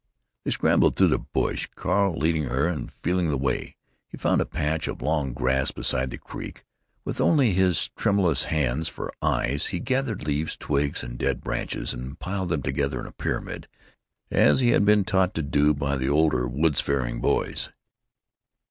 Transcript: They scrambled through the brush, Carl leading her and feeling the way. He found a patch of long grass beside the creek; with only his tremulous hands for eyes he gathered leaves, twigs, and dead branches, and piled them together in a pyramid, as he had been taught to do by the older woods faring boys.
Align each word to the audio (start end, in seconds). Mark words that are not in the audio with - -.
They 0.43 0.49
scrambled 0.49 0.95
through 0.95 1.09
the 1.09 1.19
brush, 1.19 1.69
Carl 1.75 2.17
leading 2.17 2.45
her 2.45 2.65
and 2.65 2.91
feeling 2.91 3.29
the 3.29 3.37
way. 3.37 3.75
He 4.07 4.17
found 4.17 4.41
a 4.41 4.47
patch 4.47 4.87
of 4.87 4.99
long 5.03 5.31
grass 5.31 5.69
beside 5.69 6.09
the 6.09 6.17
creek; 6.17 6.65
with 7.05 7.21
only 7.21 7.51
his 7.51 7.91
tremulous 7.95 8.45
hands 8.45 8.87
for 8.89 9.13
eyes 9.21 9.67
he 9.67 9.79
gathered 9.79 10.25
leaves, 10.25 10.57
twigs, 10.57 11.03
and 11.03 11.19
dead 11.19 11.41
branches, 11.41 11.93
and 11.93 12.17
piled 12.17 12.49
them 12.49 12.63
together 12.63 12.99
in 12.99 13.05
a 13.05 13.11
pyramid, 13.11 13.67
as 14.31 14.59
he 14.59 14.69
had 14.69 14.85
been 14.85 15.03
taught 15.03 15.35
to 15.35 15.43
do 15.43 15.71
by 15.71 15.95
the 15.97 16.09
older 16.09 16.47
woods 16.47 16.81
faring 16.81 17.19
boys. 17.21 17.69